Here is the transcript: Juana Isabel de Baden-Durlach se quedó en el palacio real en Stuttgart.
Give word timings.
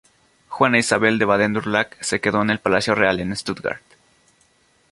Juana 0.49 0.79
Isabel 0.79 1.19
de 1.19 1.25
Baden-Durlach 1.25 1.95
se 2.01 2.19
quedó 2.19 2.41
en 2.41 2.49
el 2.49 2.57
palacio 2.57 2.95
real 2.95 3.19
en 3.19 3.35
Stuttgart. 3.35 3.83